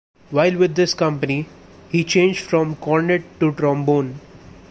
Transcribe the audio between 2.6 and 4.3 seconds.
cornet to trombone.